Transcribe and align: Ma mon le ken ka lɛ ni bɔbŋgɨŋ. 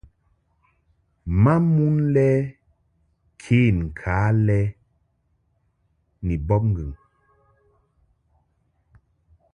Ma 1.41 1.53
mon 1.73 1.95
le 2.13 2.27
ken 3.43 3.77
ka 3.99 4.15
lɛ 4.45 4.59
ni 6.25 6.35
bɔbŋgɨŋ. 6.47 6.91